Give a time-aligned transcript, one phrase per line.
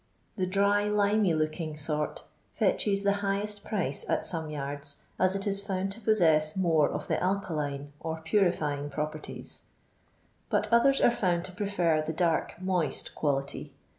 [0.35, 5.61] The" dry liMy looking sort" fetches the highest price at somo yards, as it is
[5.61, 9.65] found to possess more of the alkalios^ or purify ing properties;
[10.49, 13.73] but others are found to pivfer the dark moist quality.